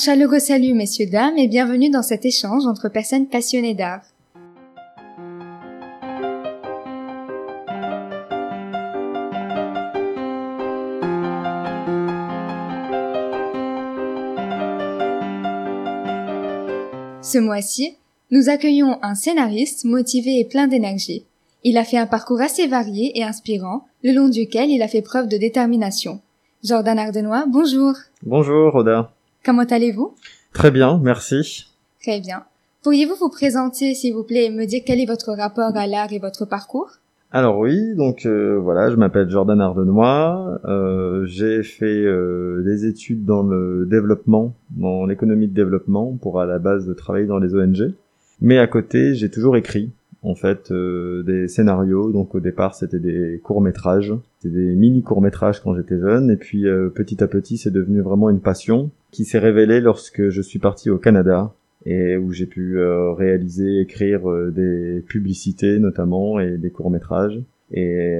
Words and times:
chaleureux 0.00 0.38
salut, 0.38 0.72
messieurs, 0.72 1.06
dames, 1.06 1.36
et 1.36 1.46
bienvenue 1.46 1.90
dans 1.90 2.02
cet 2.02 2.24
échange 2.24 2.66
entre 2.66 2.88
personnes 2.88 3.26
passionnées 3.26 3.74
d'art. 3.74 4.00
Ce 17.22 17.38
mois-ci, 17.38 17.96
nous 18.30 18.48
accueillons 18.48 18.98
un 19.02 19.14
scénariste 19.14 19.84
motivé 19.84 20.38
et 20.40 20.46
plein 20.46 20.66
d'énergie. 20.66 21.26
Il 21.62 21.76
a 21.76 21.84
fait 21.84 21.98
un 21.98 22.06
parcours 22.06 22.40
assez 22.40 22.66
varié 22.66 23.18
et 23.18 23.22
inspirant, 23.22 23.84
le 24.02 24.12
long 24.12 24.30
duquel 24.30 24.70
il 24.70 24.80
a 24.80 24.88
fait 24.88 25.02
preuve 25.02 25.28
de 25.28 25.36
détermination. 25.36 26.20
Jordan 26.64 26.98
Ardenois, 26.98 27.44
bonjour. 27.46 27.92
Bonjour, 28.22 28.74
Oda. 28.74 29.12
Comment 29.44 29.64
allez-vous? 29.64 30.14
Très 30.52 30.70
bien, 30.70 31.00
merci. 31.02 31.66
Très 32.02 32.20
bien. 32.20 32.44
Pourriez-vous 32.82 33.14
vous 33.14 33.30
présenter, 33.30 33.94
s'il 33.94 34.14
vous 34.14 34.24
plaît, 34.24 34.46
et 34.46 34.50
me 34.50 34.64
dire 34.66 34.82
quel 34.84 35.00
est 35.00 35.06
votre 35.06 35.32
rapport 35.32 35.76
à 35.76 35.86
l'art 35.86 36.12
et 36.12 36.18
votre 36.18 36.44
parcours? 36.44 36.90
Alors 37.32 37.58
oui, 37.58 37.94
donc 37.94 38.26
euh, 38.26 38.58
voilà, 38.58 38.90
je 38.90 38.96
m'appelle 38.96 39.30
Jordan 39.30 39.60
Ardenois. 39.60 40.60
Euh, 40.64 41.24
j'ai 41.26 41.62
fait 41.62 41.84
euh, 41.86 42.62
des 42.64 42.86
études 42.86 43.24
dans 43.24 43.42
le 43.42 43.86
développement, 43.86 44.54
dans 44.70 45.06
l'économie 45.06 45.46
de 45.46 45.54
développement, 45.54 46.16
pour 46.20 46.40
à 46.40 46.46
la 46.46 46.58
base 46.58 46.86
de 46.86 46.92
travailler 46.92 47.26
dans 47.26 47.38
les 47.38 47.54
ONG. 47.54 47.94
Mais 48.40 48.58
à 48.58 48.66
côté, 48.66 49.14
j'ai 49.14 49.30
toujours 49.30 49.56
écrit 49.56 49.92
en 50.22 50.34
fait 50.34 50.70
euh, 50.70 51.22
des 51.22 51.48
scénarios. 51.48 52.12
Donc 52.12 52.34
au 52.34 52.40
départ, 52.40 52.74
c'était 52.74 52.98
des 52.98 53.40
courts 53.42 53.60
métrages, 53.60 54.14
c'était 54.38 54.54
des 54.54 54.74
mini 54.74 55.02
courts 55.02 55.22
métrages 55.22 55.60
quand 55.60 55.74
j'étais 55.74 55.98
jeune, 55.98 56.30
et 56.30 56.36
puis 56.36 56.66
euh, 56.66 56.88
petit 56.88 57.22
à 57.22 57.26
petit, 57.26 57.56
c'est 57.56 57.70
devenu 57.70 58.00
vraiment 58.00 58.30
une 58.30 58.40
passion 58.40 58.90
qui 59.10 59.24
s'est 59.24 59.38
révélée 59.38 59.80
lorsque 59.80 60.28
je 60.28 60.42
suis 60.42 60.58
parti 60.58 60.90
au 60.90 60.98
Canada 60.98 61.52
et 61.86 62.16
où 62.18 62.32
j'ai 62.32 62.46
pu 62.46 62.78
euh, 62.78 63.12
réaliser, 63.12 63.80
écrire 63.80 64.20
des 64.52 65.02
publicités 65.06 65.78
notamment 65.78 66.38
et 66.38 66.58
des 66.58 66.70
courts 66.70 66.90
métrages. 66.90 67.40
Et 67.72 68.18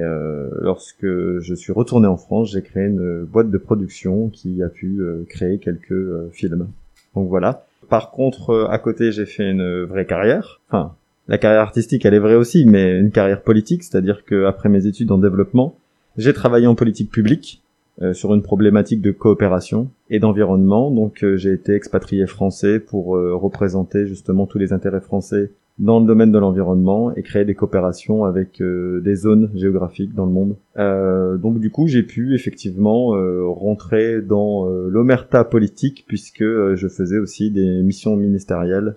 lorsque 0.61 1.05
je 1.05 1.53
suis 1.55 1.73
retourné 1.73 2.07
en 2.07 2.15
France, 2.15 2.53
j'ai 2.53 2.61
créé 2.61 2.85
une 2.85 3.25
boîte 3.25 3.51
de 3.51 3.57
production 3.57 4.29
qui 4.29 4.63
a 4.63 4.69
pu 4.69 5.01
créer 5.27 5.57
quelques 5.57 6.31
films. 6.31 6.69
Donc 7.15 7.27
voilà. 7.27 7.65
Par 7.89 8.11
contre, 8.11 8.69
à 8.71 8.79
côté, 8.79 9.11
j'ai 9.11 9.25
fait 9.25 9.51
une 9.51 9.83
vraie 9.83 10.05
carrière. 10.05 10.61
Enfin, 10.69 10.95
la 11.27 11.37
carrière 11.37 11.61
artistique, 11.61 12.05
elle 12.05 12.13
est 12.13 12.19
vraie 12.19 12.35
aussi, 12.35 12.65
mais 12.65 12.99
une 12.99 13.11
carrière 13.11 13.41
politique, 13.41 13.83
c'est-à-dire 13.83 14.25
que 14.25 14.45
après 14.45 14.69
mes 14.69 14.85
études 14.85 15.11
en 15.11 15.17
développement, 15.17 15.75
j'ai 16.17 16.33
travaillé 16.33 16.67
en 16.67 16.75
politique 16.75 17.09
publique 17.09 17.61
euh, 18.01 18.13
sur 18.13 18.33
une 18.33 18.41
problématique 18.41 19.01
de 19.01 19.11
coopération 19.11 19.89
et 20.09 20.19
d'environnement. 20.19 20.91
Donc 20.91 21.23
euh, 21.23 21.37
j'ai 21.37 21.53
été 21.53 21.73
expatrié 21.73 22.25
français 22.25 22.79
pour 22.79 23.15
euh, 23.15 23.35
représenter 23.35 24.07
justement 24.07 24.47
tous 24.47 24.57
les 24.57 24.73
intérêts 24.73 25.01
français 25.01 25.51
dans 25.81 25.99
le 25.99 26.05
domaine 26.05 26.31
de 26.31 26.37
l'environnement 26.37 27.13
et 27.15 27.23
créer 27.23 27.43
des 27.43 27.55
coopérations 27.55 28.23
avec 28.23 28.61
euh, 28.61 29.01
des 29.01 29.15
zones 29.15 29.49
géographiques 29.55 30.13
dans 30.13 30.27
le 30.27 30.31
monde. 30.31 30.55
Euh, 30.77 31.37
donc 31.37 31.59
du 31.59 31.71
coup, 31.71 31.87
j'ai 31.87 32.03
pu 32.03 32.35
effectivement 32.35 33.15
euh, 33.15 33.43
rentrer 33.47 34.21
dans 34.21 34.65
l'omerta 34.65 35.43
politique 35.43 36.05
puisque 36.07 36.43
je 36.43 36.87
faisais 36.87 37.17
aussi 37.17 37.49
des 37.49 37.81
missions 37.81 38.15
ministérielles 38.15 38.95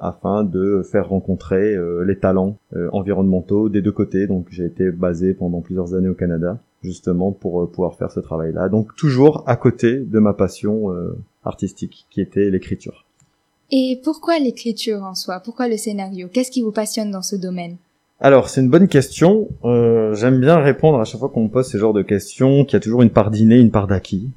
afin 0.00 0.42
de 0.42 0.82
faire 0.82 1.08
rencontrer 1.08 1.76
les 2.04 2.18
talents 2.18 2.58
environnementaux 2.92 3.68
des 3.68 3.80
deux 3.80 3.92
côtés. 3.92 4.26
Donc 4.26 4.46
j'ai 4.50 4.64
été 4.64 4.90
basé 4.90 5.34
pendant 5.34 5.60
plusieurs 5.60 5.94
années 5.94 6.08
au 6.08 6.14
Canada 6.14 6.58
justement 6.82 7.30
pour 7.32 7.70
pouvoir 7.70 7.94
faire 7.94 8.10
ce 8.10 8.20
travail-là. 8.20 8.68
Donc 8.68 8.94
toujours 8.96 9.44
à 9.46 9.56
côté 9.56 10.00
de 10.00 10.18
ma 10.18 10.34
passion 10.34 10.90
artistique 11.44 12.06
qui 12.10 12.20
était 12.20 12.50
l'écriture. 12.50 13.04
Et 13.76 13.98
pourquoi 14.04 14.38
l'écriture 14.38 15.02
en 15.02 15.16
soi? 15.16 15.40
Pourquoi 15.40 15.66
le 15.66 15.76
scénario? 15.76 16.28
Qu'est-ce 16.32 16.52
qui 16.52 16.62
vous 16.62 16.70
passionne 16.70 17.10
dans 17.10 17.22
ce 17.22 17.34
domaine? 17.34 17.74
Alors 18.20 18.48
c'est 18.48 18.60
une 18.60 18.70
bonne 18.70 18.86
question. 18.86 19.48
Euh, 19.64 20.14
J'aime 20.14 20.38
bien 20.38 20.58
répondre 20.58 21.00
à 21.00 21.04
chaque 21.04 21.18
fois 21.18 21.28
qu'on 21.28 21.42
me 21.42 21.48
pose 21.48 21.66
ce 21.66 21.76
genre 21.76 21.92
de 21.92 22.02
questions, 22.02 22.64
qu'il 22.64 22.74
y 22.74 22.76
a 22.76 22.80
toujours 22.80 23.02
une 23.02 23.10
part 23.10 23.32
d'inné, 23.32 23.58
une 23.58 23.72
part 23.72 23.88
d'acquis. 23.88 24.30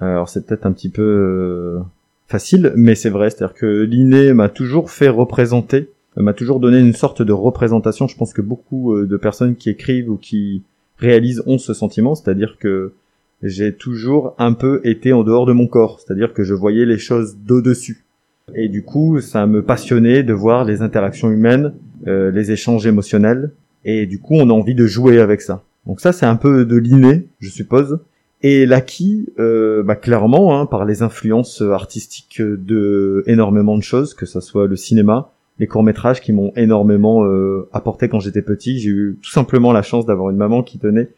Alors 0.00 0.30
c'est 0.30 0.46
peut-être 0.46 0.64
un 0.64 0.72
petit 0.72 0.88
peu 0.88 1.02
euh, 1.02 1.80
facile, 2.28 2.72
mais 2.76 2.94
c'est 2.94 3.10
vrai. 3.10 3.28
C'est-à-dire 3.28 3.54
que 3.54 3.82
l'inné 3.82 4.32
m'a 4.32 4.48
toujours 4.48 4.90
fait 4.90 5.10
représenter, 5.10 5.90
m'a 6.16 6.32
toujours 6.32 6.58
donné 6.58 6.78
une 6.78 6.94
sorte 6.94 7.20
de 7.20 7.32
représentation. 7.34 8.08
Je 8.08 8.16
pense 8.16 8.32
que 8.32 8.40
beaucoup 8.40 8.94
euh, 8.94 9.06
de 9.06 9.16
personnes 9.18 9.56
qui 9.56 9.68
écrivent 9.68 10.08
ou 10.08 10.16
qui 10.16 10.62
réalisent 10.96 11.42
ont 11.44 11.58
ce 11.58 11.74
sentiment, 11.74 12.14
c'est-à-dire 12.14 12.56
que 12.58 12.94
j'ai 13.42 13.74
toujours 13.74 14.34
un 14.38 14.54
peu 14.54 14.80
été 14.82 15.12
en 15.12 15.24
dehors 15.24 15.44
de 15.44 15.52
mon 15.52 15.66
corps, 15.66 16.00
c'est-à-dire 16.00 16.32
que 16.32 16.42
je 16.42 16.54
voyais 16.54 16.86
les 16.86 16.96
choses 16.96 17.36
d'au-dessus. 17.36 18.06
Et 18.54 18.68
du 18.68 18.82
coup, 18.82 19.20
ça 19.20 19.46
me 19.46 19.62
passionnait 19.62 20.22
de 20.22 20.32
voir 20.32 20.64
les 20.64 20.82
interactions 20.82 21.30
humaines, 21.30 21.74
euh, 22.06 22.30
les 22.30 22.50
échanges 22.50 22.86
émotionnels. 22.86 23.52
Et 23.84 24.06
du 24.06 24.18
coup, 24.18 24.34
on 24.34 24.50
a 24.50 24.52
envie 24.52 24.74
de 24.74 24.86
jouer 24.86 25.20
avec 25.20 25.40
ça. 25.40 25.62
Donc 25.86 26.00
ça, 26.00 26.12
c'est 26.12 26.26
un 26.26 26.36
peu 26.36 26.64
de 26.64 26.76
l'inné, 26.76 27.28
je 27.40 27.48
suppose. 27.48 28.00
Et 28.42 28.66
l'acquis, 28.66 29.28
euh, 29.38 29.82
bah, 29.82 29.96
clairement, 29.96 30.58
hein, 30.58 30.66
par 30.66 30.84
les 30.84 31.02
influences 31.02 31.60
artistiques 31.60 32.40
de 32.40 33.24
énormément 33.26 33.76
de 33.76 33.82
choses, 33.82 34.14
que 34.14 34.26
ce 34.26 34.40
soit 34.40 34.66
le 34.66 34.76
cinéma, 34.76 35.32
les 35.58 35.66
courts 35.66 35.82
métrages 35.82 36.20
qui 36.20 36.32
m'ont 36.32 36.52
énormément 36.54 37.24
euh, 37.24 37.68
apporté 37.72 38.08
quand 38.08 38.20
j'étais 38.20 38.42
petit. 38.42 38.78
J'ai 38.78 38.90
eu 38.90 39.18
tout 39.20 39.30
simplement 39.30 39.72
la 39.72 39.82
chance 39.82 40.06
d'avoir 40.06 40.30
une 40.30 40.36
maman 40.36 40.62
qui 40.62 40.78
tenait 40.78 41.08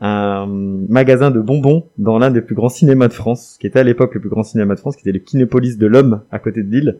un 0.00 0.46
magasin 0.88 1.30
de 1.30 1.40
bonbons 1.40 1.84
dans 1.98 2.18
l'un 2.18 2.30
des 2.30 2.40
plus 2.40 2.54
grands 2.54 2.70
cinémas 2.70 3.08
de 3.08 3.12
France, 3.12 3.56
qui 3.60 3.66
était 3.66 3.80
à 3.80 3.82
l'époque 3.84 4.14
le 4.14 4.20
plus 4.20 4.30
grand 4.30 4.42
cinéma 4.42 4.74
de 4.74 4.80
France, 4.80 4.96
qui 4.96 5.02
était 5.02 5.12
le 5.12 5.18
Kinépolis 5.18 5.76
de 5.76 5.86
l'Homme 5.86 6.22
à 6.30 6.38
côté 6.38 6.62
de 6.62 6.70
Lille. 6.70 6.98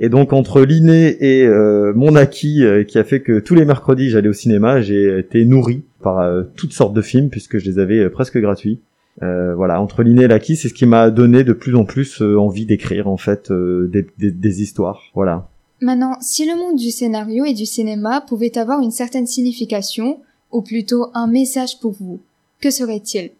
Et 0.00 0.08
donc 0.08 0.32
entre 0.32 0.60
l'inné 0.60 1.16
et 1.20 1.44
euh, 1.44 1.92
mon 1.94 2.14
acquis 2.14 2.62
euh, 2.62 2.84
qui 2.84 2.98
a 2.98 3.04
fait 3.04 3.20
que 3.20 3.40
tous 3.40 3.54
les 3.54 3.64
mercredis 3.64 4.10
j'allais 4.10 4.28
au 4.28 4.34
cinéma, 4.34 4.80
j'ai 4.80 5.18
été 5.18 5.44
nourri 5.44 5.82
par 6.02 6.20
euh, 6.20 6.44
toutes 6.54 6.72
sortes 6.72 6.94
de 6.94 7.02
films 7.02 7.30
puisque 7.30 7.58
je 7.58 7.68
les 7.68 7.78
avais 7.80 8.08
presque 8.08 8.38
gratuits. 8.38 8.80
voilà, 9.20 9.80
entre 9.80 10.04
l'inné 10.04 10.24
et 10.24 10.28
l'acquis, 10.28 10.54
c'est 10.54 10.68
ce 10.68 10.74
qui 10.74 10.86
m'a 10.86 11.10
donné 11.10 11.42
de 11.42 11.52
plus 11.52 11.74
en 11.74 11.84
plus 11.84 12.22
envie 12.22 12.66
d'écrire 12.66 13.08
en 13.08 13.16
fait 13.16 13.50
des, 13.50 14.06
des, 14.16 14.62
histoires. 14.62 15.02
Voilà. 15.14 15.48
Maintenant, 15.80 16.16
si 16.20 16.46
le 16.46 16.56
monde 16.56 16.76
du 16.76 16.90
scénario 16.90 17.44
et 17.44 17.54
du 17.54 17.66
cinéma 17.66 18.20
pouvait 18.20 18.56
avoir 18.56 18.80
une 18.80 18.92
certaine 18.92 19.26
signification, 19.26 20.20
ou 20.50 20.62
plutôt 20.62 21.06
un 21.14 21.26
message 21.26 21.80
pour 21.80 21.92
vous, 21.92 22.20
que 22.60 22.70
serait-il? 22.70 23.30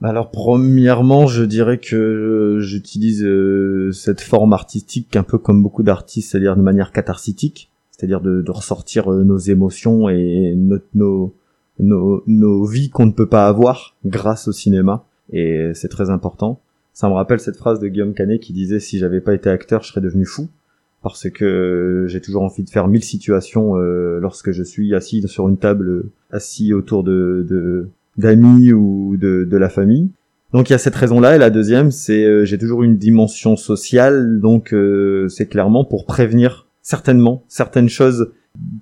Bah 0.00 0.10
alors 0.10 0.30
premièrement, 0.30 1.26
je 1.26 1.42
dirais 1.42 1.78
que 1.78 2.58
j'utilise 2.60 3.24
euh, 3.24 3.92
cette 3.92 4.20
forme 4.20 4.52
artistique 4.52 5.16
un 5.16 5.22
peu 5.22 5.38
comme 5.38 5.62
beaucoup 5.62 5.82
d'artistes, 5.82 6.30
c'est-à-dire 6.30 6.56
de 6.56 6.62
manière 6.62 6.92
catharsitique, 6.92 7.70
c'est-à-dire 7.90 8.20
de, 8.20 8.44
ressortir 8.50 9.10
euh, 9.10 9.24
nos 9.24 9.38
émotions 9.38 10.10
et 10.10 10.54
nos, 10.54 11.34
nos, 11.78 12.22
nos 12.26 12.64
vies 12.66 12.90
qu'on 12.90 13.06
ne 13.06 13.12
peut 13.12 13.28
pas 13.28 13.48
avoir 13.48 13.96
grâce 14.04 14.48
au 14.48 14.52
cinéma. 14.52 15.06
Et 15.32 15.70
c'est 15.74 15.88
très 15.88 16.10
important. 16.10 16.60
Ça 16.92 17.08
me 17.08 17.14
rappelle 17.14 17.40
cette 17.40 17.56
phrase 17.56 17.80
de 17.80 17.88
Guillaume 17.88 18.14
Canet 18.14 18.40
qui 18.40 18.52
disait 18.52 18.80
si 18.80 18.98
j'avais 18.98 19.20
pas 19.20 19.34
été 19.34 19.48
acteur, 19.48 19.82
je 19.82 19.88
serais 19.88 20.00
devenu 20.00 20.26
fou 20.26 20.48
parce 21.12 21.30
que 21.30 22.06
j'ai 22.08 22.20
toujours 22.20 22.42
envie 22.42 22.64
de 22.64 22.70
faire 22.70 22.88
mille 22.88 23.04
situations 23.04 23.76
euh, 23.76 24.18
lorsque 24.20 24.50
je 24.50 24.62
suis 24.64 24.94
assis 24.94 25.26
sur 25.28 25.48
une 25.48 25.56
table, 25.56 26.06
assis 26.32 26.74
autour 26.74 27.04
de 27.04 27.88
d'amis 28.16 28.72
ou 28.72 29.16
de, 29.16 29.44
de 29.44 29.56
la 29.56 29.68
famille. 29.68 30.10
Donc 30.52 30.68
il 30.68 30.72
y 30.72 30.74
a 30.74 30.78
cette 30.78 30.96
raison-là. 30.96 31.36
Et 31.36 31.38
la 31.38 31.50
deuxième 31.50 31.92
c'est 31.92 32.24
euh, 32.24 32.44
j'ai 32.44 32.58
toujours 32.58 32.82
une 32.82 32.96
dimension 32.96 33.56
sociale. 33.56 34.40
Donc 34.40 34.74
euh, 34.74 35.28
c'est 35.28 35.46
clairement 35.46 35.84
pour 35.84 36.06
prévenir 36.06 36.66
certainement 36.82 37.44
certaines 37.46 37.88
choses 37.88 38.32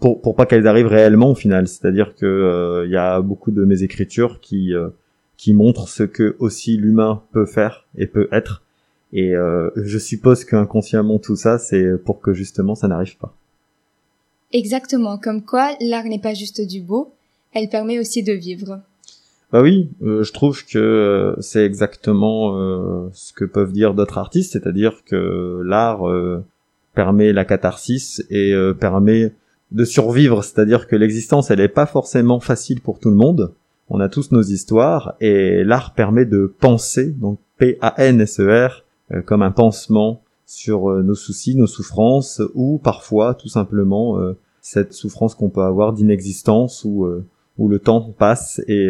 pour 0.00 0.22
pour 0.22 0.34
pas 0.34 0.46
qu'elles 0.46 0.66
arrivent 0.66 0.86
réellement 0.86 1.30
au 1.32 1.34
final, 1.34 1.68
c'est-à-dire 1.68 2.14
que 2.14 2.84
il 2.86 2.90
y 2.90 2.96
a 2.96 3.20
beaucoup 3.20 3.50
de 3.50 3.64
mes 3.64 3.82
écritures 3.82 4.40
qui 4.40 4.72
qui 5.36 5.52
montrent 5.52 5.88
ce 5.88 6.04
que 6.04 6.36
aussi 6.38 6.78
l'humain 6.78 7.22
peut 7.32 7.46
faire 7.46 7.86
et 7.98 8.06
peut 8.06 8.28
être 8.32 8.63
et 9.14 9.34
euh, 9.34 9.70
je 9.76 9.98
suppose 9.98 10.44
qu'inconsciemment 10.44 11.18
tout 11.18 11.36
ça, 11.36 11.58
c'est 11.58 11.96
pour 12.04 12.20
que 12.20 12.34
justement 12.34 12.74
ça 12.74 12.88
n'arrive 12.88 13.16
pas. 13.16 13.34
Exactement, 14.52 15.18
comme 15.18 15.42
quoi 15.42 15.74
l'art 15.80 16.04
n'est 16.04 16.20
pas 16.20 16.34
juste 16.34 16.60
du 16.60 16.80
beau, 16.80 17.14
elle 17.54 17.68
permet 17.68 17.98
aussi 17.98 18.22
de 18.22 18.32
vivre. 18.32 18.82
Bah 19.52 19.62
oui, 19.62 19.88
euh, 20.02 20.24
je 20.24 20.32
trouve 20.32 20.64
que 20.64 20.78
euh, 20.78 21.40
c'est 21.40 21.64
exactement 21.64 22.58
euh, 22.58 23.08
ce 23.12 23.32
que 23.32 23.44
peuvent 23.44 23.72
dire 23.72 23.94
d'autres 23.94 24.18
artistes, 24.18 24.52
c'est-à-dire 24.52 25.04
que 25.06 25.62
l'art 25.64 26.02
permet 26.94 27.32
la 27.32 27.44
catharsis 27.44 28.24
et 28.30 28.54
permet 28.78 29.32
de 29.72 29.84
survivre, 29.84 30.44
c'est-à-dire 30.44 30.86
que 30.86 30.96
l'existence 30.96 31.50
elle 31.50 31.60
est 31.60 31.68
pas 31.68 31.86
forcément 31.86 32.40
facile 32.40 32.80
pour 32.80 33.00
tout 33.00 33.10
le 33.10 33.16
monde. 33.16 33.52
On 33.88 34.00
a 34.00 34.08
tous 34.08 34.32
nos 34.32 34.42
histoires 34.42 35.14
et 35.20 35.62
l'art 35.64 35.94
permet 35.94 36.24
de 36.24 36.52
penser, 36.60 37.10
donc 37.10 37.38
P-A-N-S-E-R, 37.58 38.83
comme 39.26 39.42
un 39.42 39.50
pansement 39.50 40.22
sur 40.46 40.90
euh, 40.90 41.02
nos 41.02 41.14
soucis, 41.14 41.54
nos 41.54 41.66
souffrances, 41.66 42.42
ou 42.54 42.78
parfois 42.78 43.34
tout 43.34 43.48
simplement 43.48 44.18
euh, 44.18 44.36
cette 44.60 44.92
souffrance 44.92 45.34
qu'on 45.34 45.50
peut 45.50 45.62
avoir 45.62 45.92
d'inexistence 45.92 46.84
où, 46.84 47.06
où 47.58 47.68
le 47.68 47.78
temps 47.78 48.00
passe 48.16 48.62
et, 48.66 48.88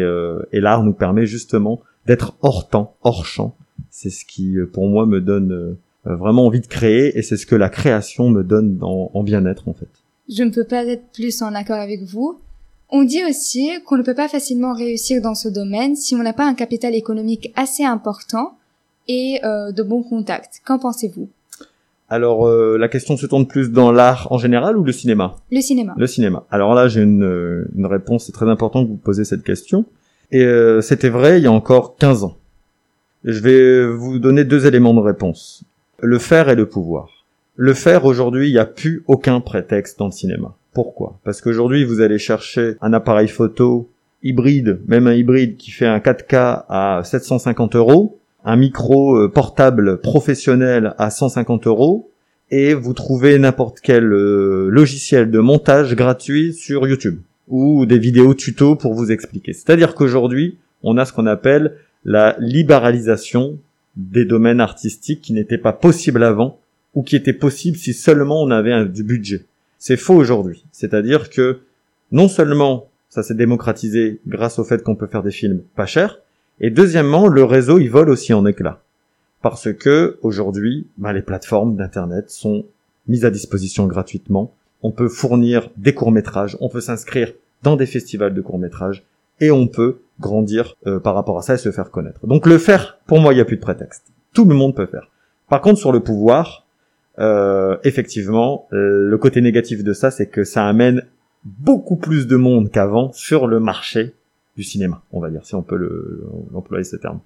et 0.53 0.61
l'art 0.61 0.83
nous 0.85 0.93
permet 0.93 1.25
justement 1.25 1.81
d'être 2.07 2.37
hors 2.41 2.69
temps, 2.69 2.95
hors 3.03 3.25
champ. 3.25 3.57
C'est 3.89 4.09
ce 4.09 4.23
qui 4.23 4.55
pour 4.71 4.87
moi 4.87 5.05
me 5.05 5.19
donne 5.19 5.77
euh, 6.07 6.15
vraiment 6.15 6.45
envie 6.45 6.61
de 6.61 6.67
créer 6.67 7.17
et 7.17 7.23
c'est 7.23 7.37
ce 7.37 7.45
que 7.45 7.55
la 7.55 7.69
création 7.69 8.29
me 8.29 8.43
donne 8.43 8.77
en 8.81 9.23
bien-être 9.23 9.67
en 9.67 9.73
fait. 9.73 9.89
Je 10.29 10.43
ne 10.43 10.51
peux 10.51 10.63
pas 10.63 10.85
être 10.85 11.11
plus 11.13 11.41
en 11.41 11.53
accord 11.55 11.77
avec 11.77 12.03
vous. 12.03 12.39
On 12.89 13.03
dit 13.03 13.23
aussi 13.27 13.69
qu'on 13.85 13.97
ne 13.97 14.03
peut 14.03 14.13
pas 14.13 14.27
facilement 14.27 14.73
réussir 14.73 15.21
dans 15.21 15.33
ce 15.33 15.49
domaine 15.49 15.95
si 15.95 16.15
on 16.15 16.21
n'a 16.21 16.33
pas 16.33 16.45
un 16.45 16.53
capital 16.53 16.93
économique 16.93 17.51
assez 17.55 17.83
important 17.83 18.55
et 19.07 19.39
euh, 19.43 19.71
de 19.71 19.83
bons 19.83 20.03
contacts. 20.03 20.61
Qu'en 20.65 20.79
pensez-vous? 20.79 21.29
Alors 22.07 22.47
euh, 22.47 22.77
la 22.77 22.87
question 22.87 23.17
se 23.17 23.25
tourne 23.25 23.47
plus 23.47 23.71
dans 23.71 23.91
l'art 23.91 24.27
en 24.31 24.37
général 24.37 24.77
ou 24.77 24.83
le 24.83 24.91
cinéma? 24.91 25.35
Le 25.51 25.61
cinéma. 25.61 25.95
Le 25.97 26.07
cinéma. 26.07 26.45
Alors 26.51 26.73
là 26.75 26.87
j'ai 26.87 27.01
une, 27.01 27.67
une 27.75 27.85
réponse, 27.85 28.25
c'est 28.25 28.31
très 28.31 28.49
important 28.49 28.83
que 28.83 28.89
vous 28.89 28.97
posez 28.97 29.25
cette 29.25 29.43
question. 29.43 29.85
Et 30.31 30.43
euh, 30.43 30.81
c'était 30.81 31.09
vrai 31.09 31.39
il 31.39 31.43
y 31.43 31.47
a 31.47 31.51
encore 31.51 31.95
15 31.97 32.23
ans. 32.23 32.37
Je 33.23 33.39
vais 33.39 33.87
vous 33.87 34.19
donner 34.19 34.43
deux 34.43 34.67
éléments 34.67 34.93
de 34.93 34.99
réponse. 34.99 35.63
Le 35.99 36.19
faire 36.19 36.49
et 36.49 36.55
le 36.55 36.67
pouvoir. 36.67 37.25
Le 37.55 37.73
faire 37.73 38.05
aujourd'hui, 38.05 38.49
il 38.49 38.51
n'y 38.51 38.59
a 38.59 38.65
plus 38.65 39.03
aucun 39.07 39.39
prétexte 39.39 39.97
dans 39.97 40.05
le 40.05 40.11
cinéma. 40.11 40.55
Pourquoi? 40.73 41.17
Parce 41.23 41.41
qu'aujourd'hui, 41.41 41.85
vous 41.85 42.01
allez 42.01 42.19
chercher 42.19 42.75
un 42.81 42.91
appareil 42.91 43.29
photo 43.29 43.89
hybride, 44.21 44.81
même 44.87 45.07
un 45.07 45.13
hybride 45.13 45.55
qui 45.55 45.71
fait 45.71 45.85
un 45.85 45.99
4K 45.99 46.65
à 46.67 47.01
750 47.03 47.75
euros, 47.77 48.19
un 48.45 48.55
micro 48.55 49.17
euh, 49.17 49.27
portable 49.27 49.99
professionnel 49.99 50.93
à 50.97 51.09
150 51.09 51.67
euros, 51.67 52.11
et 52.51 52.75
vous 52.75 52.93
trouvez 52.93 53.39
n'importe 53.39 53.79
quel 53.81 54.05
euh, 54.05 54.69
logiciel 54.69 55.31
de 55.31 55.39
montage 55.39 55.95
gratuit 55.95 56.53
sur 56.53 56.87
YouTube 56.87 57.19
ou 57.47 57.85
des 57.85 57.99
vidéos 57.99 58.33
tuto 58.33 58.75
pour 58.75 58.93
vous 58.93 59.11
expliquer. 59.11 59.53
C'est-à-dire 59.53 59.95
qu'aujourd'hui, 59.95 60.57
on 60.83 60.97
a 60.97 61.05
ce 61.05 61.13
qu'on 61.13 61.25
appelle 61.25 61.75
la 62.05 62.35
libéralisation 62.39 63.57
des 63.95 64.25
domaines 64.25 64.61
artistiques 64.61 65.21
qui 65.21 65.33
n'étaient 65.33 65.57
pas 65.57 65.73
possibles 65.73 66.23
avant 66.23 66.59
ou 66.93 67.03
qui 67.03 67.15
était 67.15 67.33
possible 67.33 67.77
si 67.77 67.93
seulement 67.93 68.41
on 68.41 68.51
avait 68.51 68.85
du 68.85 69.03
budget. 69.03 69.45
C'est 69.79 69.97
faux 69.97 70.15
aujourd'hui. 70.15 70.65
C'est-à-dire 70.71 71.29
que 71.29 71.59
non 72.11 72.27
seulement 72.27 72.89
ça 73.09 73.23
s'est 73.23 73.35
démocratisé 73.35 74.19
grâce 74.27 74.59
au 74.59 74.63
fait 74.63 74.83
qu'on 74.83 74.95
peut 74.95 75.07
faire 75.07 75.23
des 75.23 75.31
films 75.31 75.61
pas 75.75 75.85
chers, 75.85 76.19
et 76.59 76.69
deuxièmement, 76.69 77.27
le 77.27 77.43
réseau 77.43 77.79
il 77.79 77.89
vole 77.89 78.09
aussi 78.09 78.33
en 78.33 78.45
éclats. 78.45 78.81
Parce 79.41 79.71
que 79.73 80.17
aujourd'hui, 80.21 80.87
bah, 80.97 81.13
les 81.13 81.21
plateformes 81.21 81.75
d'internet 81.75 82.29
sont 82.29 82.65
mises 83.07 83.25
à 83.25 83.31
disposition 83.31 83.85
gratuitement. 83.87 84.53
On 84.81 84.91
peut 84.91 85.07
fournir 85.07 85.69
des 85.77 85.93
courts-métrages, 85.93 86.57
on 86.61 86.69
peut 86.69 86.81
s'inscrire 86.81 87.33
dans 87.63 87.75
des 87.75 87.85
festivals 87.85 88.33
de 88.33 88.41
courts-métrages, 88.41 89.05
et 89.39 89.51
on 89.51 89.67
peut 89.67 89.99
grandir 90.19 90.75
euh, 90.87 90.99
par 90.99 91.13
rapport 91.15 91.37
à 91.37 91.41
ça 91.41 91.55
et 91.55 91.57
se 91.57 91.71
faire 91.71 91.91
connaître. 91.91 92.25
Donc 92.25 92.45
le 92.45 92.57
faire, 92.57 92.99
pour 93.05 93.19
moi, 93.19 93.33
il 93.33 93.35
n'y 93.35 93.41
a 93.41 93.45
plus 93.45 93.57
de 93.57 93.61
prétexte. 93.61 94.11
Tout 94.33 94.45
le 94.45 94.55
monde 94.55 94.75
peut 94.75 94.85
faire. 94.85 95.09
Par 95.49 95.61
contre, 95.61 95.79
sur 95.79 95.91
le 95.91 95.99
pouvoir, 95.99 96.65
euh, 97.19 97.77
effectivement, 97.83 98.67
le 98.71 99.17
côté 99.17 99.41
négatif 99.41 99.83
de 99.83 99.93
ça, 99.93 100.11
c'est 100.11 100.27
que 100.27 100.43
ça 100.43 100.65
amène 100.65 101.03
beaucoup 101.43 101.95
plus 101.95 102.27
de 102.27 102.35
monde 102.35 102.71
qu'avant 102.71 103.11
sur 103.11 103.47
le 103.47 103.59
marché 103.59 104.13
du 104.55 104.63
cinéma, 104.63 105.01
on 105.11 105.19
va 105.19 105.29
dire, 105.29 105.45
si 105.45 105.55
on 105.55 105.61
peut 105.61 105.75
le, 105.75 106.25
employer 106.53 106.83
ce 106.83 106.95
terme. 106.95 107.19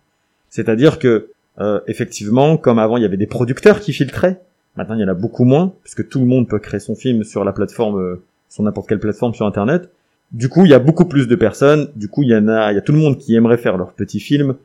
C'est-à-dire 0.49 0.99
que, 0.99 1.29
euh, 1.59 1.79
effectivement, 1.87 2.57
comme 2.57 2.79
avant, 2.79 2.97
il 2.97 3.03
y 3.03 3.05
avait 3.05 3.17
des 3.17 3.27
producteurs 3.27 3.79
qui 3.79 3.93
filtraient, 3.93 4.41
maintenant 4.75 4.95
il 4.95 5.01
y 5.01 5.03
en 5.03 5.09
a 5.09 5.13
beaucoup 5.13 5.43
moins, 5.43 5.73
puisque 5.83 6.07
tout 6.07 6.19
le 6.19 6.25
monde 6.25 6.47
peut 6.47 6.59
créer 6.59 6.79
son 6.79 6.95
film 6.95 7.23
sur 7.23 7.43
la 7.43 7.53
plateforme, 7.53 8.19
sur 8.49 8.63
n'importe 8.63 8.89
quelle 8.89 8.99
plateforme 8.99 9.33
sur 9.33 9.45
Internet. 9.45 9.89
Du 10.31 10.49
coup, 10.49 10.65
il 10.65 10.71
y 10.71 10.73
a 10.73 10.79
beaucoup 10.79 11.05
plus 11.05 11.27
de 11.27 11.35
personnes. 11.35 11.89
Du 11.95 12.07
coup, 12.07 12.23
il 12.23 12.29
y 12.29 12.35
en 12.35 12.47
a, 12.47 12.71
il 12.71 12.75
y 12.75 12.77
a 12.77 12.81
tout 12.81 12.91
le 12.91 12.99
monde 12.99 13.17
qui 13.17 13.35
aimerait 13.35 13.57
faire 13.57 13.77
leur 13.77 13.93
petit 13.93 14.19
film 14.19 14.55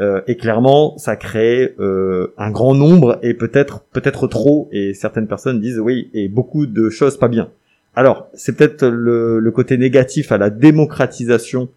euh, 0.00 0.20
et 0.26 0.36
clairement, 0.36 0.98
ça 0.98 1.16
crée 1.16 1.74
euh, 1.78 2.32
un 2.36 2.50
grand 2.50 2.74
nombre 2.74 3.18
et 3.22 3.34
peut-être 3.34 3.84
peut-être 3.92 4.26
trop. 4.26 4.68
Et 4.72 4.94
certaines 4.94 5.28
personnes 5.28 5.60
disent 5.60 5.78
oui 5.78 6.10
et 6.14 6.28
beaucoup 6.28 6.66
de 6.66 6.90
choses 6.90 7.16
pas 7.16 7.28
bien. 7.28 7.50
Alors, 7.94 8.28
c'est 8.34 8.56
peut-être 8.56 8.86
le, 8.86 9.50
côté 9.52 9.78
négatif 9.78 10.32
à 10.32 10.38
la 10.38 10.50
démocratisation, 10.50 11.62
euh, 11.62 11.68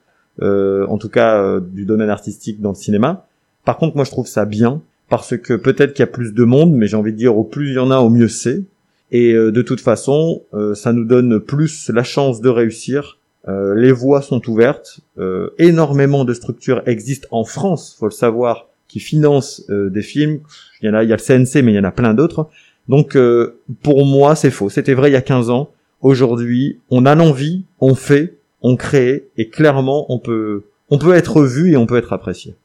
en 0.42 0.98
tout 0.98 1.10
cas 1.10 1.60
du 1.60 1.86
domaine 1.86 2.10
artistique 2.10 2.62
dans 2.62 2.70
le 2.70 2.76
cinéma. 2.76 3.26
Par 3.66 3.78
contre, 3.78 3.96
moi, 3.96 4.06
je 4.06 4.12
trouve 4.12 4.28
ça 4.28 4.46
bien 4.46 4.82
parce 5.10 5.38
que 5.38 5.54
peut-être 5.54 5.94
qu'il 5.94 6.04
y 6.04 6.08
a 6.08 6.12
plus 6.12 6.34
de 6.34 6.44
monde, 6.44 6.74
mais 6.74 6.88
j'ai 6.88 6.98
envie 6.98 7.14
de 7.14 7.18
dire 7.18 7.38
au 7.38 7.44
plus 7.44 7.72
il 7.72 7.76
y 7.76 7.80
en 7.80 7.92
a, 7.92 7.98
au 7.98 8.10
mieux 8.10 8.28
c'est. 8.28 8.64
Et 9.12 9.34
de 9.34 9.62
toute 9.62 9.82
façon, 9.82 10.44
ça 10.74 10.94
nous 10.94 11.06
donne 11.06 11.40
plus 11.40 11.90
la 11.90 12.04
chance 12.04 12.42
de 12.42 12.50
réussir 12.50 13.18
euh, 13.48 13.76
les 13.76 13.92
voies 13.92 14.22
sont 14.22 14.48
ouvertes. 14.50 15.00
Euh, 15.18 15.50
énormément 15.58 16.26
de 16.26 16.34
structures 16.34 16.82
existent 16.86 17.28
en 17.32 17.44
France, 17.44 17.96
faut 17.98 18.08
le 18.08 18.12
savoir, 18.12 18.68
qui 18.88 19.00
financent 19.00 19.64
euh, 19.70 19.90
des 19.90 20.02
films. 20.02 20.40
Il 20.82 20.88
y 20.88 20.90
en 20.90 20.94
a, 20.94 21.04
il 21.04 21.10
y 21.10 21.14
a 21.14 21.18
le 21.18 21.22
CNC, 21.22 21.64
mais 21.64 21.74
il 21.74 21.76
y 21.76 21.80
en 21.80 21.84
a 21.84 21.92
plein 21.92 22.14
d'autres. 22.14 22.50
Donc 22.88 23.18
pour 23.84 24.06
moi, 24.06 24.36
c'est 24.36 24.50
faux. 24.50 24.70
C'était 24.70 24.94
vrai 24.94 25.10
il 25.10 25.14
y 25.14 25.18
a 25.18 25.22
15 25.22 25.50
ans. 25.50 25.72
Aujourd'hui, 26.00 26.80
on 26.90 27.06
a 27.06 27.16
l'envie, 27.16 27.66
on 27.82 27.96
fait, 27.96 28.38
on 28.62 28.76
crée, 28.76 29.30
et 29.38 29.50
clairement, 29.50 30.06
on 30.12 30.20
peut, 30.20 30.66
on 30.90 30.98
peut 30.98 31.14
être 31.14 31.44
vu 31.44 31.72
et 31.72 31.78
on 31.78 31.86
peut 31.86 31.98
être 31.98 32.14
apprécié. 32.14 32.56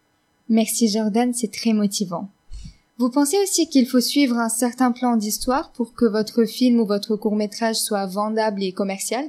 Merci 0.49 0.89
Jordan, 0.89 1.33
c'est 1.33 1.53
très 1.53 1.73
motivant. 1.73 2.29
Vous 2.99 3.11
pensez 3.11 3.37
aussi 3.43 3.69
qu'il 3.69 3.87
faut 3.87 4.01
suivre 4.01 4.37
un 4.37 4.49
certain 4.49 4.93
plan 4.93 5.17
d'histoire 5.17 5.73
pour 5.73 5.95
que 5.95 6.05
votre 6.05 6.45
film 6.45 6.79
ou 6.79 6.87
votre 6.87 7.17
court 7.17 7.37
métrage 7.37 7.77
soit 7.77 8.07
vendable 8.07 8.63
et 8.63 8.73
commercial? 8.73 9.25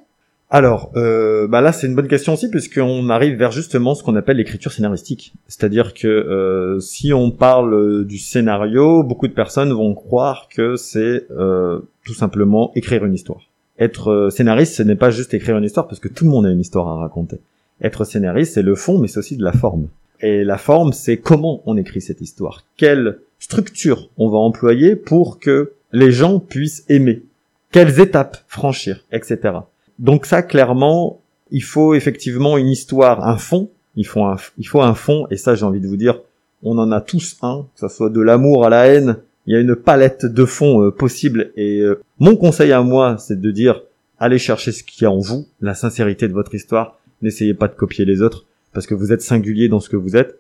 Alors, 0.50 0.92
euh, 0.96 1.48
bah 1.48 1.62
là, 1.62 1.72
c'est 1.72 1.88
une 1.88 1.96
bonne 1.96 2.08
question 2.08 2.34
aussi, 2.34 2.48
puisqu'on 2.48 3.10
arrive 3.10 3.36
vers 3.38 3.52
justement 3.52 3.96
ce 3.96 4.04
qu'on 4.04 4.16
appelle 4.16 4.38
l'écriture 4.38 4.72
scénaristique. 4.72 5.34
C'est-à-dire 5.48 5.96
que 5.96 6.08
euh, 6.08 6.80
si 6.80 7.12
on 7.12 7.32
parle 7.32 8.06
du 8.06 8.20
scénario, 8.20 9.02
beaucoup 9.02 9.28
de 9.28 9.34
personnes 9.34 9.74
vont 9.74 9.96
croire 9.96 10.48
que 10.54 10.76
c'est 10.76 11.26
euh, 11.32 11.80
tout 12.06 12.14
simplement 12.14 12.72
écrire 12.76 13.04
une 13.06 13.16
histoire. 13.16 13.50
Être 13.80 14.12
euh, 14.12 14.30
scénariste, 14.30 14.76
ce 14.76 14.84
n'est 14.84 14.96
pas 14.96 15.10
juste 15.10 15.34
écrire 15.34 15.58
une 15.58 15.64
histoire, 15.64 15.88
parce 15.88 16.00
que 16.00 16.08
tout 16.08 16.26
le 16.26 16.32
monde 16.32 16.46
a 16.46 16.52
une 16.52 16.60
histoire 16.60 16.88
à 16.88 16.98
raconter. 16.98 17.38
Être 17.82 18.06
scénariste, 18.06 18.54
c'est 18.54 18.62
le 18.62 18.76
fond, 18.76 19.00
mais 19.00 19.08
c'est 19.08 19.20
aussi 19.20 19.38
de 19.38 19.44
la 19.44 19.52
forme. 19.52 19.88
Et 20.20 20.44
la 20.44 20.58
forme, 20.58 20.94
c'est 20.94 21.18
comment 21.18 21.62
on 21.66 21.76
écrit 21.76 22.02
cette 22.02 22.22
histoire. 22.22 22.64
Quelle 22.78 23.20
structure 23.40 24.10
on 24.18 24.30
va 24.30 24.38
employer 24.38 24.96
pour 24.96 25.40
que 25.40 25.74
les 25.92 26.12
gens 26.12 26.40
puissent 26.40 26.86
aimer. 26.88 27.24
Quelles 27.72 28.00
étapes 28.00 28.38
franchir, 28.48 29.04
etc. 29.12 29.58
Donc 30.00 30.26
ça, 30.26 30.44
clairement, 30.44 31.20
il 31.52 31.64
faut 31.64 31.94
effectivement 31.94 32.58
une 32.58 32.70
histoire, 32.70 33.28
un 33.28 33.38
fond. 33.38 33.70
Il 33.96 34.08
faut 34.08 34.24
un, 34.24 34.38
il 34.58 34.68
faut 34.68 34.82
un 34.82 34.96
fond, 34.96 35.28
et 35.30 35.38
ça, 35.38 35.56
j'ai 35.56 35.66
envie 35.66 35.82
de 35.82 35.88
vous 35.88 35.98
dire, 35.98 36.20
on 36.64 36.78
en 36.78 36.92
a 36.92 37.02
tous 37.02 37.38
un, 37.42 37.68
que 37.74 37.80
ça 37.80 37.90
soit 37.90 38.10
de 38.10 38.22
l'amour 38.22 38.66
à 38.66 38.70
la 38.70 38.88
haine. 38.88 39.18
Il 39.46 39.54
y 39.54 39.58
a 39.58 39.60
une 39.60 39.76
palette 39.76 40.26
de 40.26 40.46
fonds 40.46 40.84
euh, 40.84 40.92
possible. 40.92 41.52
Et 41.56 41.80
euh, 41.80 42.02
mon 42.20 42.36
conseil 42.36 42.72
à 42.72 42.82
moi, 42.82 43.18
c'est 43.18 43.40
de 43.40 43.52
dire, 43.52 43.82
allez 44.20 44.38
chercher 44.38 44.72
ce 44.72 44.84
qu'il 44.84 45.04
y 45.04 45.06
a 45.06 45.12
en 45.12 45.20
vous, 45.20 45.48
la 45.62 45.76
sincérité 45.76 46.28
de 46.28 46.34
votre 46.34 46.56
histoire. 46.56 47.00
N'essayez 47.22 47.54
pas 47.54 47.68
de 47.68 47.76
copier 47.76 48.06
les 48.06 48.22
autres, 48.22 48.46
parce 48.74 48.88
que 48.88 48.96
vous 48.96 49.12
êtes 49.12 49.22
singulier 49.22 49.70
dans 49.70 49.80
ce 49.80 49.90
que 49.90 49.98
vous 49.98 50.16
êtes. 50.16 50.40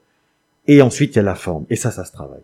Et 0.67 0.81
ensuite, 0.81 1.15
il 1.15 1.17
y 1.17 1.19
a 1.19 1.24
la 1.24 1.36
forme. 1.36 1.65
Et 1.69 1.75
ça, 1.75 1.91
ça 1.91 2.05
se 2.05 2.12
travaille. 2.12 2.43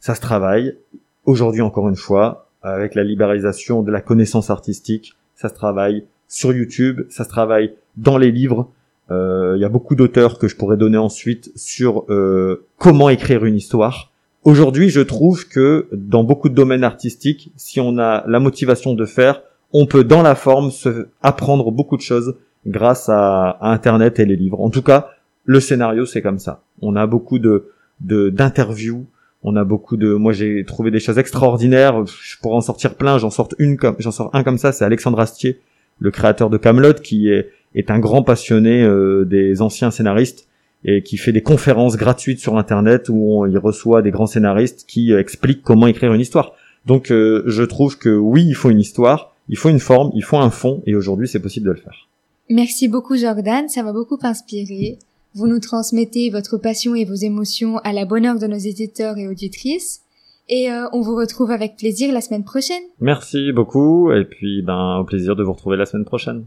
Ça 0.00 0.14
se 0.14 0.20
travaille. 0.20 0.76
Aujourd'hui, 1.24 1.60
encore 1.60 1.88
une 1.88 1.96
fois, 1.96 2.48
avec 2.62 2.94
la 2.94 3.04
libéralisation 3.04 3.82
de 3.82 3.90
la 3.90 4.00
connaissance 4.00 4.50
artistique, 4.50 5.14
ça 5.34 5.48
se 5.48 5.54
travaille 5.54 6.04
sur 6.26 6.52
YouTube, 6.52 7.02
ça 7.10 7.24
se 7.24 7.28
travaille 7.28 7.74
dans 7.96 8.18
les 8.18 8.30
livres. 8.30 8.70
Euh, 9.10 9.54
il 9.56 9.60
y 9.60 9.64
a 9.64 9.68
beaucoup 9.68 9.94
d'auteurs 9.94 10.38
que 10.38 10.48
je 10.48 10.56
pourrais 10.56 10.76
donner 10.76 10.98
ensuite 10.98 11.50
sur 11.56 12.04
euh, 12.10 12.66
comment 12.76 13.08
écrire 13.08 13.44
une 13.44 13.56
histoire. 13.56 14.12
Aujourd'hui, 14.44 14.88
je 14.88 15.00
trouve 15.00 15.48
que 15.48 15.88
dans 15.92 16.24
beaucoup 16.24 16.48
de 16.48 16.54
domaines 16.54 16.84
artistiques, 16.84 17.52
si 17.56 17.80
on 17.80 17.98
a 17.98 18.24
la 18.26 18.40
motivation 18.40 18.94
de 18.94 19.04
faire, 19.04 19.42
on 19.72 19.86
peut 19.86 20.04
dans 20.04 20.22
la 20.22 20.34
forme 20.34 20.70
se 20.70 21.08
apprendre 21.22 21.70
beaucoup 21.70 21.96
de 21.96 22.02
choses 22.02 22.36
grâce 22.66 23.08
à, 23.08 23.58
Internet 23.60 24.18
et 24.18 24.24
les 24.24 24.36
livres. 24.36 24.60
En 24.60 24.70
tout 24.70 24.82
cas, 24.82 25.10
le 25.44 25.60
scénario, 25.60 26.06
c'est 26.06 26.22
comme 26.22 26.38
ça. 26.38 26.62
On 26.80 26.96
a 26.96 27.06
beaucoup 27.06 27.38
de 27.38 27.70
d'interviews, 28.00 29.06
on 29.42 29.56
a 29.56 29.64
beaucoup 29.64 29.96
de 29.96 30.14
moi 30.14 30.32
j'ai 30.32 30.64
trouvé 30.64 30.92
des 30.92 31.00
choses 31.00 31.18
extraordinaires 31.18 32.06
je 32.06 32.38
pourrais 32.38 32.54
en 32.54 32.60
sortir 32.60 32.94
plein 32.94 33.18
j'en 33.18 33.30
sors 33.30 33.48
une 33.58 33.76
comme 33.76 33.96
j'en 33.98 34.12
sors 34.12 34.30
un 34.36 34.44
comme 34.44 34.56
ça 34.56 34.70
c'est 34.70 34.84
Alexandre 34.84 35.18
Astier 35.18 35.60
le 35.98 36.10
créateur 36.10 36.50
de 36.50 36.56
Camelot, 36.56 36.94
qui 36.94 37.30
est, 37.30 37.50
est 37.74 37.90
un 37.90 37.98
grand 37.98 38.22
passionné 38.22 38.82
euh, 38.82 39.24
des 39.24 39.62
anciens 39.62 39.90
scénaristes 39.90 40.47
et 40.84 41.02
qui 41.02 41.16
fait 41.16 41.32
des 41.32 41.42
conférences 41.42 41.96
gratuites 41.96 42.38
sur 42.38 42.56
Internet 42.56 43.08
où 43.08 43.46
il 43.46 43.58
reçoit 43.58 44.02
des 44.02 44.10
grands 44.10 44.26
scénaristes 44.26 44.84
qui 44.86 45.12
euh, 45.12 45.20
expliquent 45.20 45.62
comment 45.62 45.86
écrire 45.86 46.12
une 46.12 46.20
histoire. 46.20 46.52
Donc 46.86 47.10
euh, 47.10 47.42
je 47.46 47.62
trouve 47.62 47.98
que 47.98 48.08
oui, 48.08 48.44
il 48.46 48.54
faut 48.54 48.70
une 48.70 48.80
histoire, 48.80 49.34
il 49.48 49.56
faut 49.56 49.68
une 49.68 49.80
forme, 49.80 50.10
il 50.14 50.22
faut 50.22 50.38
un 50.38 50.50
fond, 50.50 50.82
et 50.86 50.94
aujourd'hui 50.94 51.28
c'est 51.28 51.40
possible 51.40 51.66
de 51.66 51.72
le 51.72 51.78
faire. 51.78 52.08
Merci 52.48 52.88
beaucoup 52.88 53.16
Jordan, 53.16 53.68
ça 53.68 53.82
m'a 53.82 53.92
beaucoup 53.92 54.18
inspiré. 54.22 54.98
Vous 55.34 55.46
nous 55.46 55.60
transmettez 55.60 56.30
votre 56.30 56.56
passion 56.56 56.94
et 56.94 57.04
vos 57.04 57.14
émotions 57.14 57.78
à 57.78 57.92
la 57.92 58.06
bonne 58.06 58.24
heure 58.24 58.38
de 58.38 58.46
nos 58.46 58.56
éditeurs 58.56 59.18
et 59.18 59.28
auditrices. 59.28 60.02
Et 60.48 60.70
euh, 60.70 60.86
on 60.94 61.02
vous 61.02 61.14
retrouve 61.14 61.50
avec 61.50 61.76
plaisir 61.76 62.10
la 62.12 62.22
semaine 62.22 62.44
prochaine. 62.44 62.82
Merci 63.00 63.52
beaucoup 63.52 64.10
et 64.12 64.24
puis 64.24 64.62
ben 64.62 64.98
au 64.98 65.04
plaisir 65.04 65.36
de 65.36 65.42
vous 65.42 65.52
retrouver 65.52 65.76
la 65.76 65.84
semaine 65.84 66.06
prochaine. 66.06 66.46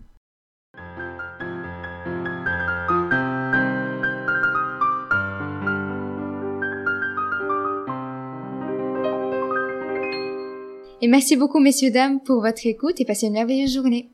Et 11.04 11.08
merci 11.08 11.36
beaucoup, 11.36 11.60
messieurs, 11.60 11.90
dames, 11.90 12.20
pour 12.20 12.42
votre 12.42 12.66
écoute 12.68 13.02
et 13.02 13.06
passez 13.06 13.26
une 13.26 13.34
merveilleuse 13.34 13.74
journée. 13.74 14.11